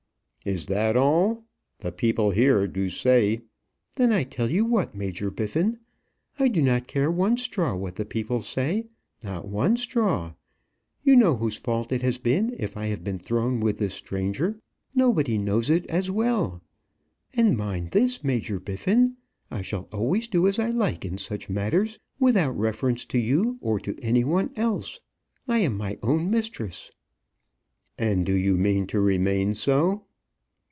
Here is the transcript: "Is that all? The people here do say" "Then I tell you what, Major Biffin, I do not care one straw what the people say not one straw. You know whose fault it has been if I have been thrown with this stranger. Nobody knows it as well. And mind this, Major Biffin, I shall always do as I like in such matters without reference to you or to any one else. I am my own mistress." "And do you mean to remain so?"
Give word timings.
"Is 0.43 0.65
that 0.65 0.97
all? 0.97 1.45
The 1.77 1.91
people 1.91 2.31
here 2.31 2.67
do 2.67 2.89
say" 2.89 3.43
"Then 3.97 4.11
I 4.11 4.23
tell 4.23 4.49
you 4.49 4.65
what, 4.65 4.95
Major 4.95 5.29
Biffin, 5.29 5.77
I 6.39 6.47
do 6.47 6.63
not 6.63 6.87
care 6.87 7.11
one 7.11 7.37
straw 7.37 7.75
what 7.75 7.95
the 7.95 8.05
people 8.05 8.41
say 8.41 8.87
not 9.21 9.47
one 9.47 9.77
straw. 9.77 10.33
You 11.03 11.15
know 11.15 11.35
whose 11.35 11.57
fault 11.57 11.91
it 11.91 12.01
has 12.01 12.17
been 12.17 12.55
if 12.57 12.75
I 12.75 12.87
have 12.87 13.03
been 13.03 13.19
thrown 13.19 13.59
with 13.59 13.77
this 13.77 13.93
stranger. 13.93 14.59
Nobody 14.95 15.37
knows 15.37 15.69
it 15.69 15.85
as 15.85 16.09
well. 16.09 16.63
And 17.35 17.55
mind 17.55 17.91
this, 17.91 18.23
Major 18.23 18.59
Biffin, 18.59 19.17
I 19.51 19.61
shall 19.61 19.87
always 19.93 20.27
do 20.27 20.47
as 20.47 20.57
I 20.57 20.71
like 20.71 21.05
in 21.05 21.19
such 21.19 21.49
matters 21.51 21.99
without 22.19 22.57
reference 22.57 23.05
to 23.05 23.19
you 23.19 23.59
or 23.61 23.79
to 23.81 23.95
any 24.01 24.23
one 24.23 24.49
else. 24.55 24.99
I 25.47 25.59
am 25.59 25.77
my 25.77 25.99
own 26.01 26.31
mistress." 26.31 26.91
"And 27.99 28.25
do 28.25 28.33
you 28.33 28.57
mean 28.57 28.87
to 28.87 28.99
remain 28.99 29.53
so?" 29.53 30.05